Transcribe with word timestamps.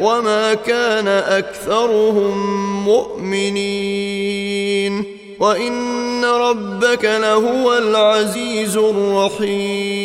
وما 0.00 0.54
كان 0.54 1.08
اكثرهم 1.08 2.36
مؤمنين 2.84 4.36
وان 5.40 6.24
ربك 6.24 7.04
لهو 7.04 7.78
العزيز 7.78 8.76
الرحيم 8.76 9.96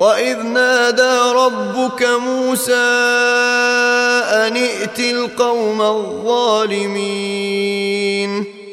واذ 0.00 0.42
نادى 0.42 1.18
ربك 1.34 2.02
موسى 2.02 2.74
ان 4.32 4.56
ائت 4.56 5.00
القوم 5.00 5.82
الظالمين 5.82 7.30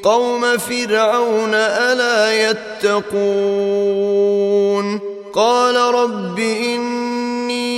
قوم 0.03 0.57
فرعون 0.57 1.53
الا 1.53 2.49
يتقون 2.49 3.57
قال 5.33 5.75
رب 5.75 6.39
اني 6.39 7.77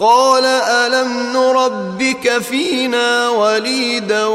قال 0.00 0.44
ألم 0.44 1.32
نربك 1.32 2.38
فينا 2.38 3.28
وليدا 3.28 4.26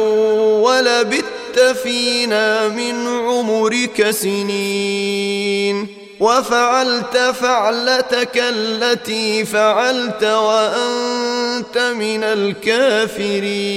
ولبت 0.61 1.59
فينا 1.83 2.67
من 2.67 3.07
عمرك 3.07 4.11
سنين 4.11 5.87
وفعلت 6.19 7.17
فعلتك 7.17 8.31
التي 8.35 9.45
فعلت 9.45 10.23
وأنت 10.23 11.77
من 11.77 12.23
الكافرين 12.23 13.75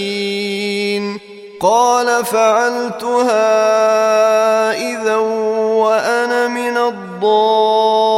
قال 1.61 2.25
فعلتها 2.25 3.39
إذا 4.73 5.17
وأنا 5.17 6.49
من 6.49 6.77
الضالين 6.77 8.18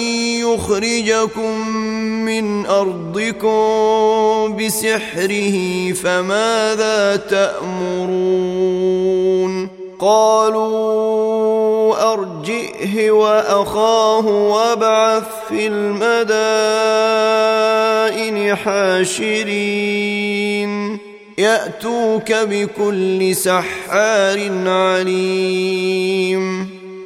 يخرجكم 0.53 1.67
من 2.25 2.65
أرضكم 2.65 4.57
بسحره 4.57 5.91
فماذا 5.93 7.15
تأمرون؟ 7.15 8.61
قالوا 9.99 10.91
أرجئه 12.13 13.11
وأخاه 13.11 14.25
وابعث 14.27 15.23
في 15.49 15.67
المدائن 15.67 16.05
حاشرين. 18.55 20.31
يأتوك 21.37 22.31
بكل 22.31 23.35
سحار 23.35 24.51
عليم. 24.67 26.41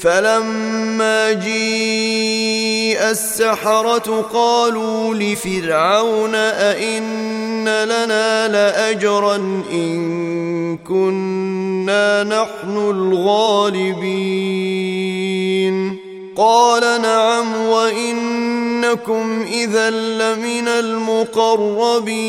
فلما 0.00 1.32
جيء 1.32 3.10
السحرة 3.10 4.26
قالوا 4.32 5.14
لفرعون 5.14 6.34
أئن 6.34 7.64
لنا 7.64 8.48
لأجرا 8.48 9.36
إن 9.72 10.76
كنا 10.76 12.24
نحن 12.24 12.76
الغالبين 12.76 14.38
قال 16.36 17.02
نعم 17.02 17.56
وإنكم 17.56 19.46
إذا 19.52 19.90
لمن 19.90 20.68
المقربين 20.68 22.28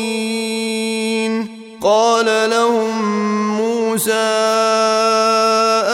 قال 1.82 2.50
لهم 2.50 3.02
موسى 3.56 4.12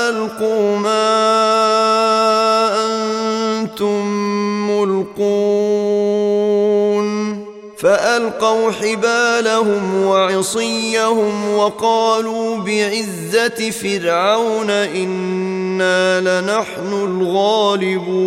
ألقوا 0.09 0.77
ما 0.79 1.07
أنتم 2.85 4.07
ملقون. 4.71 6.27
فألقوا 7.79 8.71
حبالهم 8.71 10.05
وعصيهم 10.05 11.55
وقالوا 11.55 12.57
بعزة 12.57 13.71
فرعون 13.71 14.71
إنا 14.71 16.21
لنحن 16.21 16.93
الغالبون. 16.93 18.27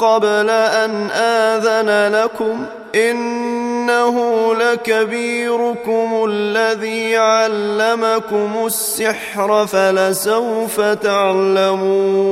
قبل 0.00 0.50
أن 0.50 1.10
آذن 1.10 2.14
لكم 2.14 2.66
إنه 2.94 4.16
لكبيركم 4.54 6.24
الذي 6.28 7.16
علمكم 7.16 8.50
السحر 8.66 9.66
فلسوف 9.66 10.80
تعلمون 10.80 12.30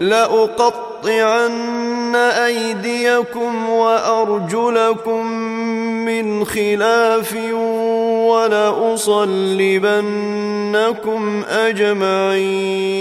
لأقطعن 0.00 1.54
أيديكم 2.16 3.70
وأرجلكم 3.70 5.26
من 6.04 6.44
خلاف 6.44 7.36
ولأصلبنكم 8.28 9.34
أجمعين 11.48 12.94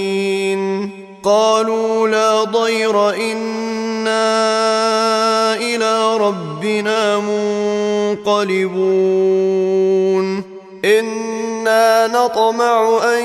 قالوا 1.24 2.08
لا 2.08 2.44
ضير 2.44 3.10
إنا 3.10 4.36
إلى 5.56 6.18
ربنا 6.18 7.20
منقلبون. 7.20 8.84
إنا 10.86 12.08
نطمع 12.08 13.00
أن 13.04 13.24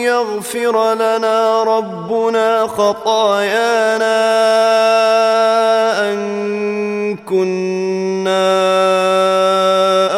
يغفر 0.00 0.94
لنا 0.94 1.62
ربنا 1.62 2.66
خطايانا 2.66 4.14
أن 6.12 7.16
كنا 7.16 8.54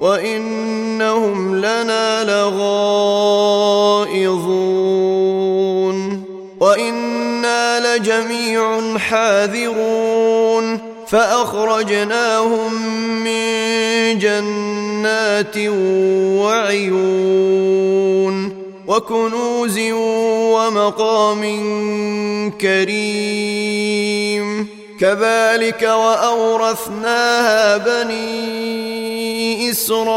وإنهم 0.00 1.56
لنا 1.56 2.24
لغائظون 2.24 2.70
وإنا 6.60 7.96
لجميع 7.96 8.98
حاذرون 8.98 10.78
فأخرجناهم 11.08 12.74
من 13.24 14.18
جنات 14.18 15.56
وعيون 16.38 17.80
وكنوز 18.86 19.78
ومقام 20.54 21.42
كريم 22.60 24.00
كذلك 25.00 25.82
وأورثناها 25.82 27.76
بني 27.76 29.70
إسرائيل 29.70 30.10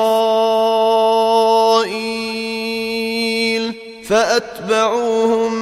فأتبعوهم 4.08 5.54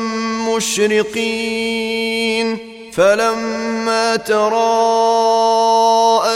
مشرقين 0.56 2.58
فلما 2.94 4.16
تراءى 4.16 4.51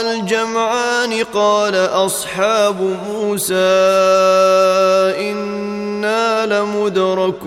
الجمعان 0.00 1.24
قال 1.34 1.74
أصحاب 1.76 2.96
موسى 3.10 3.54
إنا 5.20 6.46
لمدركون 6.46 7.46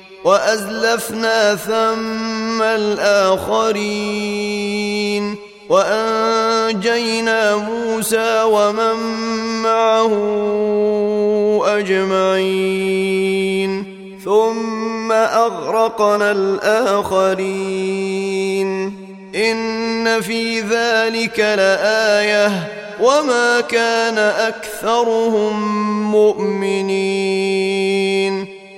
وأزلفنا 0.23 1.55
ثم 1.55 2.61
الآخرين 2.61 4.21
وأنجينا 5.69 7.55
موسى 7.55 8.43
ومن 8.43 8.95
معه 9.63 10.11
أجمعين 11.79 13.21
ثم 14.25 15.11
أغرقنا 15.11 16.31
الآخرين 16.31 17.91
إن 19.35 20.21
في 20.21 20.59
ذلك 20.61 21.39
لآية 21.39 22.67
وما 23.01 23.61
كان 23.61 24.17
أكثرهم 24.17 25.61
مؤمنين 26.11 27.71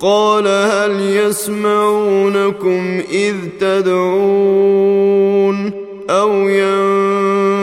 قال 0.00 0.48
هل 0.48 1.00
يسمعونكم 1.00 3.02
إذ 3.10 3.34
تدعون 3.60 5.06
أو 6.10 6.48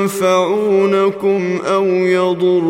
ينفعونكم 0.05 1.59
أو 1.65 1.85
يضرون 1.85 2.63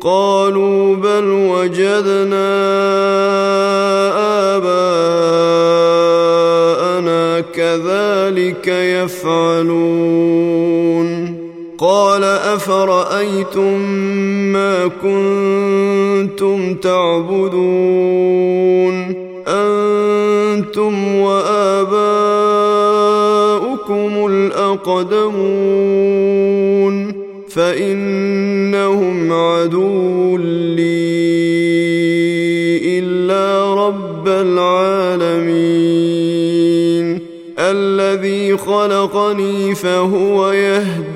قالوا 0.00 0.96
بل 0.96 1.24
وجدنا 1.24 2.56
آباءنا 4.56 5.00
كذلك 7.40 8.68
يفعلون 8.68 10.25
قال 11.78 12.24
أفرأيتم 12.24 13.80
ما 14.52 14.86
كنتم 14.86 16.74
تعبدون؟ 16.74 18.06
أنتم 19.48 21.14
وآباؤكم 21.14 21.86
الأقدمون. 24.30 25.66
فإنهم 27.48 29.32
عدو 29.32 30.36
لي 30.36 30.96
إلا 32.98 33.74
رب 33.74 34.28
العالمين. 34.28 35.76
الذي 37.58 38.56
خلقني 38.56 39.74
فهو 39.74 40.52
يهدين 40.52 41.15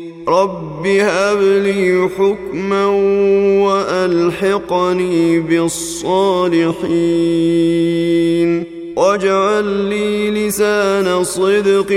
رب 0.27 0.87
هب 0.87 1.41
لي 1.41 2.09
حكما 2.17 2.85
والحقني 3.65 5.39
بالصالحين 5.39 6.71
واجعل 8.95 9.65
لي 9.65 10.31
لسان 10.31 11.23
صدق 11.23 11.87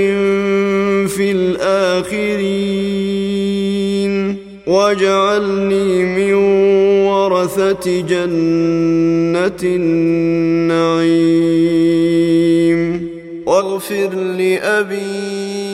في 1.08 1.32
الاخرين 1.32 2.74
واجعلني 4.66 6.04
من 6.04 6.34
ورثه 7.06 8.00
جنه 8.00 9.62
النعيم 9.62 11.24
واغفر 13.46 14.14
لابي 14.14 15.73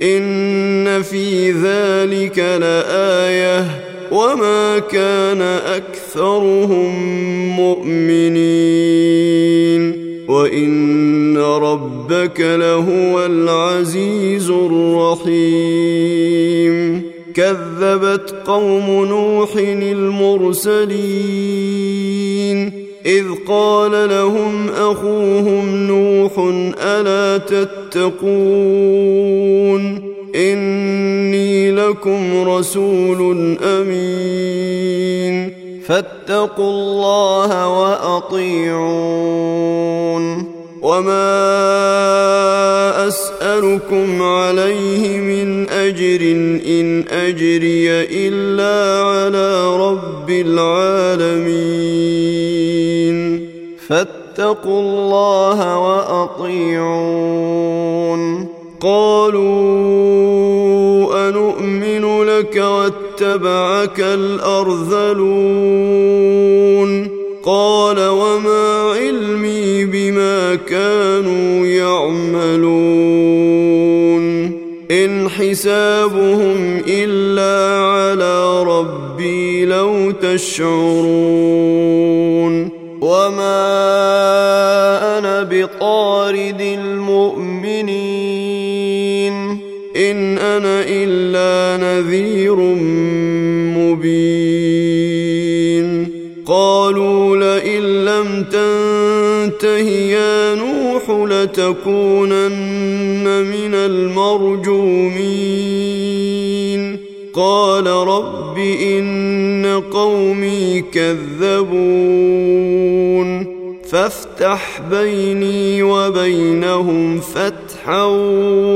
إن 0.02 1.02
في 1.02 1.52
ذلك 1.52 2.40
لآية. 2.40 3.66
وما 4.12 4.80
كان 4.80 5.42
أكثرهم 5.66 6.96
مؤمنين. 7.56 8.50
وإن 10.28 11.38
ربك 11.38 12.40
لهو 12.40 13.26
العزيز 13.26 14.50
الرحيم. 14.50 15.50
كذبت 17.36 18.36
قوم 18.46 19.06
نوح 19.06 19.56
المرسلين 19.56 20.90
إذ 23.06 23.26
قال 23.48 24.10
لهم 24.10 24.70
أخوهم 24.70 25.76
نوح 25.88 26.32
ألا 26.82 27.38
تتقون 27.38 28.50
إني 30.36 31.72
لكم 31.72 32.50
رسول 32.50 33.58
أمين 33.64 35.54
فاتقوا 35.86 36.70
الله 36.70 37.80
وأطيعون 37.80 39.30
وما 40.82 41.48
اسالكم 43.08 44.22
عليه 44.22 45.18
من 45.18 45.70
اجر 45.70 46.22
ان 46.68 47.06
اجري 47.08 47.90
الا 47.92 49.04
على 49.04 49.78
رب 49.78 50.30
العالمين 50.30 51.90
فاتقوا 53.88 54.82
الله 54.82 55.78
واطيعون 55.78 57.30
قالوا 58.82 60.20
انومن 61.30 62.24
لك 62.24 62.56
واتبعك 62.56 64.00
الارذلون 64.00 65.50
قال 67.44 68.08
وما 68.08 68.69
كانوا 70.56 71.66
يعملون. 71.66 72.70
إن 74.92 75.30
حسابهم 75.30 76.82
إلا 76.88 77.84
على 77.84 78.64
ربي 78.64 79.66
لو 79.66 80.12
تشعرون. 80.12 80.70
وما 83.02 83.60
أنا 85.18 85.44
بطارد 85.44 86.62
المؤمنين. 86.62 88.00
إن 89.96 90.38
أنا 90.38 90.84
إلا 90.88 91.84
نذير 91.84 92.56
مبين. 92.56 94.19
لتكونن 101.58 103.24
من 103.42 103.74
المرجومين. 103.74 105.10
قال 107.34 107.88
رب 107.88 108.58
إن 108.82 109.82
قومي 109.92 110.84
كذبون. 110.94 111.60
فافتح 113.90 114.82
بيني 114.92 115.84
وبينهم 115.84 117.20
فتحا 117.20 118.04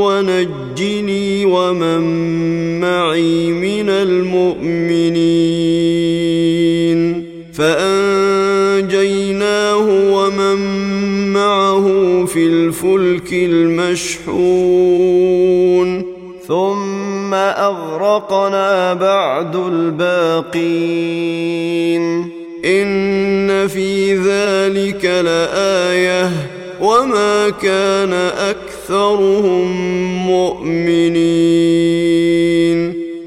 ونجني 0.01 1.45
ومن 1.45 2.01
معي 2.79 3.51
من 3.51 3.89
المؤمنين. 3.89 5.13
فانجيناه 7.53 7.92
في 12.33 12.47
الفلك 12.47 13.33
المشحون. 13.33 14.33
ثم 16.47 17.33
أغرقنا 17.33 18.93
بعد 18.93 19.55
الباقين. 19.55 20.73
إن 22.65 23.67
في 23.67 24.15
ذلك 24.15 25.05
لآية. 25.05 26.31
وما 26.81 27.49
كان 27.49 28.13
أكثرهم 28.37 29.71
مؤمنين. 30.27 31.33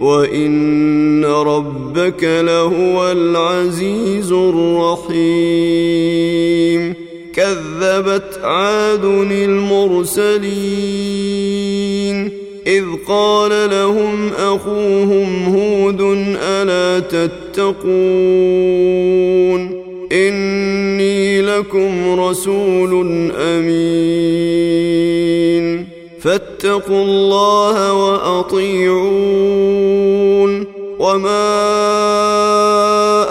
وإن 0.00 1.24
ربك 1.24 2.24
لهو 2.24 3.12
العزيز 3.12 4.32
الرحيم. 4.32 6.05
كذبت 7.96 8.40
عاد 8.42 9.04
المرسلين 9.32 10.46
إذ 12.66 12.84
قال 13.08 13.70
لهم 13.70 14.30
أخوهم 14.38 15.56
هود 15.56 16.00
ألا 16.42 17.00
تتقون 17.00 17.86
إني 20.12 21.42
لكم 21.42 22.20
رسول 22.20 23.06
أمين 23.36 24.76
فاتقوا 26.20 27.04
الله 27.04 27.92
وأطيعون 27.92 29.06
وما 30.98 32.85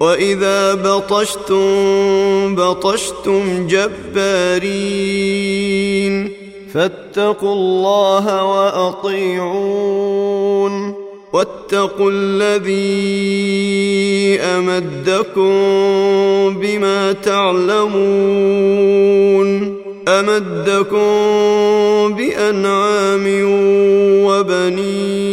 واذا 0.00 0.74
بطشتم 0.74 2.54
بطشتم 2.54 3.66
جبارين 3.66 4.96
فاتقوا 6.74 7.52
الله 7.52 8.44
واطيعون 8.44 9.86
واتقوا 11.32 12.10
الذي 12.10 12.76
امدكم 14.40 15.50
بما 16.60 17.12
تعلمون 17.12 18.66
امدكم 20.08 21.06
بانعام 22.14 23.24
وبنين 24.24 25.25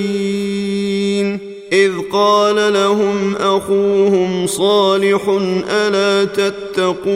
إذ 1.72 1.92
قال 2.12 2.72
لهم 2.72 3.36
أخوهم 3.36 4.46
صالح 4.46 5.38
ألا 5.70 6.24
تتقون؟ 6.24 7.08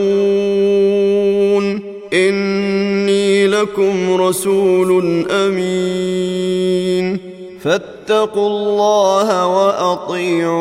إني 2.12 3.46
لكم 3.46 4.22
رسول 4.22 5.26
أمين. 5.30 7.18
فاتقوا 7.62 8.48
الله 8.48 9.46
وأطيعون. 9.46 10.52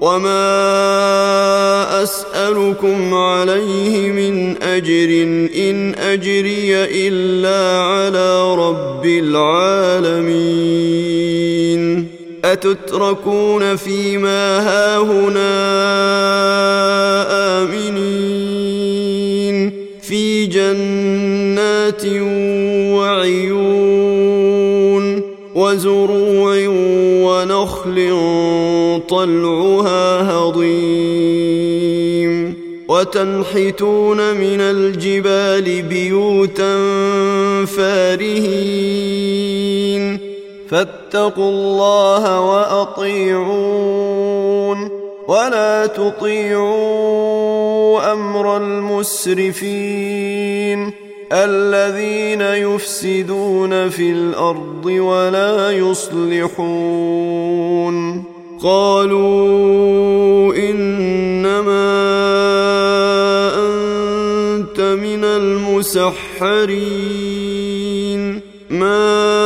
وما 0.00 0.42
اسالكم 2.02 3.14
عليه 3.14 4.10
من 4.12 4.62
اجر 4.62 5.22
ان 5.56 5.94
اجري 5.94 6.74
الا 7.08 7.80
على 7.80 8.54
رب 8.54 9.06
العالمين 10.86 12.06
اتتركون 12.44 13.76
فيما 13.76 14.60
هاهنا 14.68 15.52
امنين 17.62 19.72
في 20.02 20.46
جنات 20.46 22.06
وعيون 22.96 25.22
وزروع 25.54 26.56
ونخل 27.66 29.02
طلعها 29.08 30.30
هضيم 30.30 31.86
وتنحتون 32.88 34.34
من 34.34 34.60
الجبال 34.60 35.82
بيوتا 35.82 36.76
فارهين 37.66 38.86
فاتقوا 40.68 41.50
الله 41.50 42.40
وأطيعون 42.40 43.86
ولا 45.28 45.86
تطيعوا 45.86 46.92
أمر 48.12 48.56
المسرفين 48.56 49.86
الذين 51.32 52.40
يفسدون 52.40 53.88
في 53.88 54.10
الأرض 54.10 54.86
ولا 54.86 55.70
يصلحون. 55.70 56.76
قالوا 58.62 60.54
إنما 60.54 61.86
أنت 63.54 64.80
من 64.80 65.24
المسحرين. 65.24 66.46
ما 68.70 69.45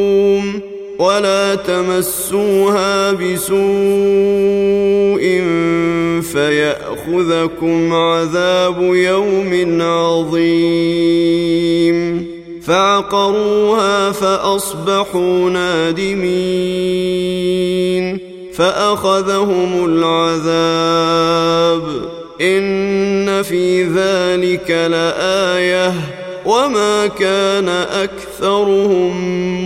ولا 1.01 1.55
تمسوها 1.55 3.11
بسوء 3.11 3.61
فيأخذكم 6.21 7.93
عذاب 7.93 8.81
يوم 8.81 9.81
عظيم. 9.81 10.71
فعقروها 12.63 14.11
فأصبحوا 14.11 15.49
نادمين. 15.49 16.21
فأخذهم 18.53 19.85
العذاب. 19.85 21.83
إن 22.41 23.41
في 23.41 23.83
ذلك 23.83 24.71
لآية. 24.71 26.20
وما 26.45 27.07
كان 27.07 27.69
اكثرهم 27.69 29.11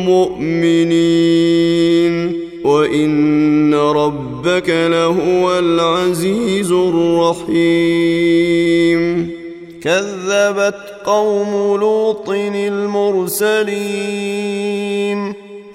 مؤمنين 0.05 1.65
وان 2.63 3.73
ربك 3.73 4.69
لهو 4.69 5.59
العزيز 5.59 6.71
الرحيم 6.71 8.25
كذبت 9.81 10.75
قوم 11.05 11.79
لوط 11.79 12.29
المرسلين 12.29 13.75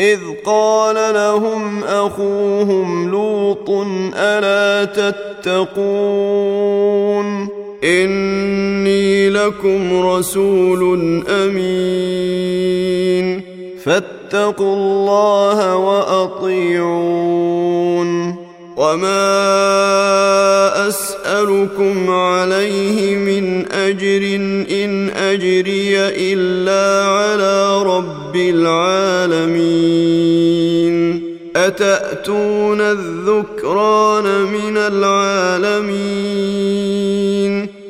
اذ 0.01 0.21
قال 0.45 1.15
لهم 1.15 1.85
اخوهم 1.85 3.11
لوط 3.11 3.71
الا 4.17 4.85
تتقون 4.85 6.41
إني 7.85 9.31
لكم 9.31 10.07
رسول 10.07 11.23
أمين. 11.29 13.41
فاتقوا 13.85 14.77
الله 14.77 15.77
وأطيعون. 15.77 17.51
وما 18.77 19.49
أسألكم 20.89 22.11
عليه 22.11 23.17
من 23.17 23.73
أجر 23.73 24.37
إن 24.85 25.11
أجري 25.11 25.99
إلا 25.99 27.07
على 27.07 27.83
رب 27.83 28.37
العالمين. 28.37 29.61
أتأتون 31.57 32.81
الذكران 32.81 34.25
من 34.25 34.77
العالمين؟ 34.77 36.61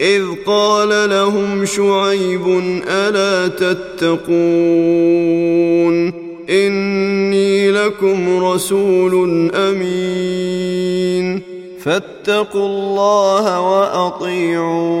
إذ 0.00 0.24
قال 0.46 1.10
لهم 1.10 1.64
شعيب 1.64 2.48
ألا 2.88 3.48
تتقون 3.48 4.20
إني 6.50 7.70
لكم 7.70 8.44
رسول 8.44 9.50
أمين 9.54 11.42
فاتقوا 11.84 12.66
الله 12.66 13.60
وأطيعون 13.60 15.00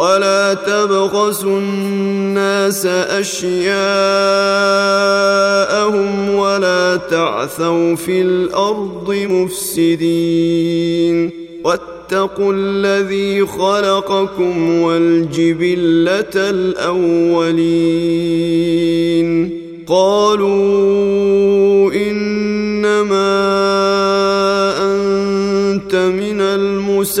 ولا 0.00 0.54
تبخسوا 0.54 1.58
الناس 1.58 2.86
اشياءهم 2.86 3.80
ولا 6.34 6.96
تعثوا 6.96 7.96
في 7.96 8.22
الأرض 8.22 9.14
مفسدين 9.30 11.30
واتقوا 11.64 12.52
الذي 12.52 13.46
خلقكم 13.46 14.80
والجبله 14.80 16.34
الاولين 16.34 17.70
قالوا 19.86 21.92
انما 21.92 23.30
انت 24.82 25.94
من 25.94 26.40
المسحرين 26.40 27.20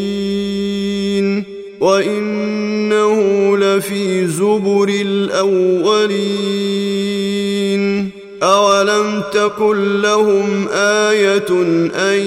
وانه 1.81 3.17
لفي 3.57 4.27
زبر 4.27 4.89
الاولين 4.89 6.21
اولم 8.43 9.23
تكن 9.33 10.01
لهم 10.01 10.67
إيه 10.67 11.47
ان 11.95 12.19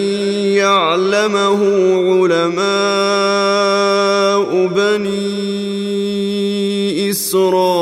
يعلمه 0.58 1.60
علماء 2.32 2.64
بني 4.66 5.50
اسرائيل 7.10 7.74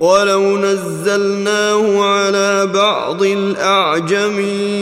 ولو 0.00 0.56
نزلناه 0.58 2.02
على 2.02 2.66
بعض 2.74 3.22
الاعجمين 3.22 4.72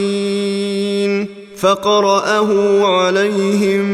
فقرأه 1.61 2.85
عليهم 2.85 3.85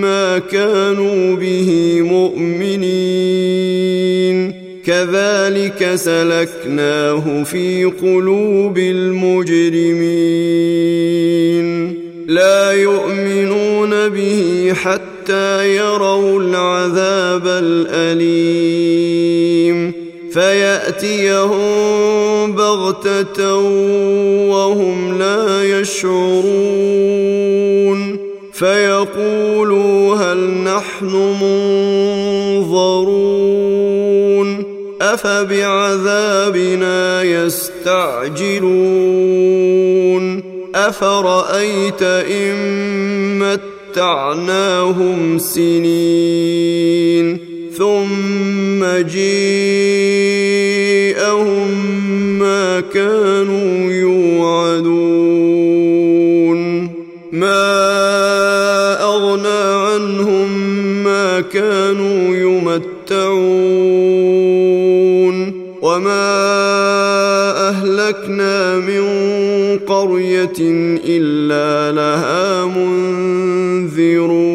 ما 0.00 0.38
كانوا 0.38 1.36
به 1.36 2.00
مؤمنين. 2.02 3.06
كذلك 4.86 5.94
سلكناه 5.94 7.42
في 7.42 7.84
قلوب 7.84 8.78
المجرمين. 8.78 10.06
لا 12.28 12.72
يؤمنون 12.72 14.08
به 14.08 14.72
حتى 14.74 15.76
يروا 15.76 16.40
العذاب 16.40 17.46
الأليم. 17.46 18.75
فيأتيهم 20.36 22.52
بغتة 22.52 23.54
وهم 24.50 25.18
لا 25.18 25.80
يشعرون. 25.80 26.46
فيقولوا 28.52 30.16
هل 30.16 30.38
نحن 30.38 31.06
منظرون. 32.62 34.64
أفبعذابنا 35.02 37.22
يستعجلون. 37.22 38.66
أفرأيت 40.74 42.02
إن 42.02 42.56
متعناهم 43.38 45.38
سنين. 45.38 47.55
ثم 47.78 48.84
جيءهم 48.84 49.58
ما 52.38 52.80
كانوا 52.80 53.92
يوعدون. 53.92 55.36
ما 57.32 59.02
أغنى 59.02 59.64
عنهم 59.88 60.48
ما 61.04 61.40
كانوا 61.40 62.36
يمتعون. 62.36 63.36
وما 65.82 66.46
أهلكنا 67.68 68.76
من 68.76 69.04
قرية 69.86 70.60
إلا 71.04 71.92
لها 71.92 72.64
منذرون. 72.64 74.46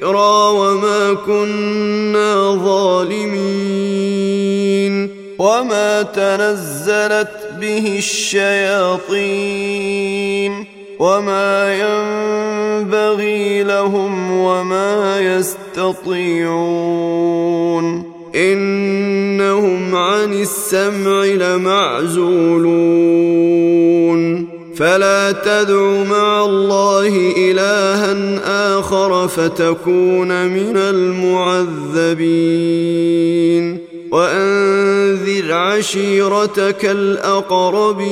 ذكرى 0.00 0.56
وما 0.56 1.16
كنا 1.26 2.60
ظالمين. 2.64 5.10
وما 5.38 6.02
تنزلت 6.02 7.30
به 7.60 7.94
الشياطين. 7.98 10.64
وما 10.98 11.74
ينبغي 11.74 13.62
لهم 13.62 14.40
وما 14.40 15.20
يستطيعون. 15.20 18.02
إن 18.34 19.40
عن 19.94 20.32
السمع 20.32 21.24
لمعزولون. 21.24 23.79
فلا 24.80 25.32
تدع 25.32 26.04
مع 26.04 26.44
الله 26.44 27.32
إلها 27.36 28.78
آخر 28.78 29.28
فتكون 29.28 30.46
من 30.46 30.76
المعذبين. 30.76 32.20
وأنذر 34.10 35.52
عشيرتك 35.52 36.84
الأقربين. 36.84 38.10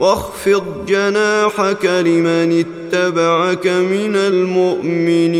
واخفض 0.00 0.62
جناحك 0.88 1.84
لمن 1.84 2.64
اتبعك 2.64 3.66
من 3.66 4.16
المؤمنين. 4.16 5.30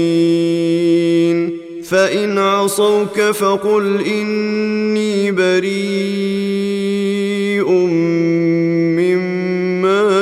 فإن 1.84 2.38
عصوك 2.38 3.20
فقل 3.20 4.00
إني 4.06 5.32
بريء. 5.32 6.49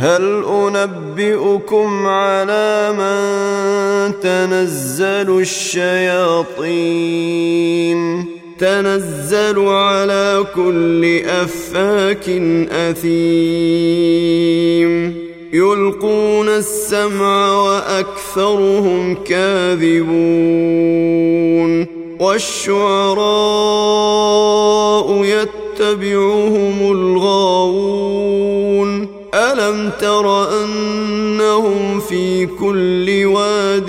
هل 0.00 0.44
أنبئكم 0.44 2.06
على 2.06 2.92
من 2.98 3.20
تنزل 4.20 5.40
الشياطين؟ 5.40 6.40
تنزل 8.58 9.58
على 9.58 10.44
كل 10.54 11.20
أفاك 11.26 12.28
أثيم. 12.70 13.10
يلقون 15.52 16.48
السمع 16.48 17.62
وأكثرهم 17.62 19.14
كاذبون. 19.14 20.10
والشعراء 22.20 23.14
يتبعهم 25.24 26.92
الغاوون. 26.92 28.49
ألم 29.34 29.90
تر 30.00 30.48
أنهم 30.62 32.00
في 32.00 32.46
كل 32.46 33.24
واد 33.24 33.88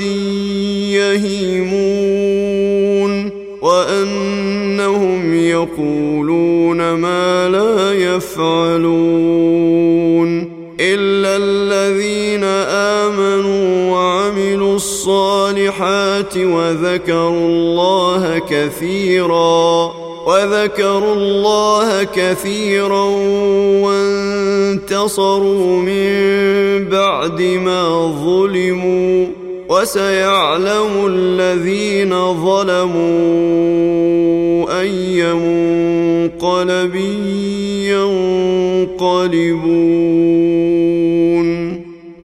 يهيمون 1.60 2.22
وأنهم 3.62 5.34
يقولون 5.34 6.94
ما 6.94 7.50
لا 7.50 7.94
يفعلون 7.94 9.32
إلا 10.80 11.38
الذين 11.38 12.44
آمنوا 13.04 13.92
وعملوا 13.92 14.76
الصالحات 14.76 16.38
وذكروا 16.38 17.48
الله 17.48 18.40
كثيرا 18.50 20.01
وذكروا 20.28 21.14
الله 21.16 22.04
كثيرا 22.04 23.06
وانتصروا 24.82 25.78
من 25.82 26.86
بعد 26.90 27.42
ما 27.42 28.12
ظلموا 28.26 29.28
وسيعلم 29.70 31.08
الذين 31.08 32.10
ظلموا 32.46 33.02
أي 34.82 35.34
منقلب 35.34 36.96
ينقلبون. 38.98 39.72